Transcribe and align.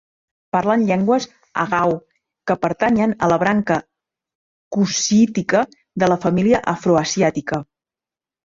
Parlen 0.55 0.85
llengües 0.85 1.27
agaw, 1.63 1.93
que 2.51 2.55
pertanyen 2.63 3.13
a 3.27 3.29
la 3.33 3.39
branca 3.45 3.77
cushítica 4.77 5.63
de 6.05 6.11
la 6.15 6.21
família 6.27 6.65
afroasiàtica. 6.77 7.63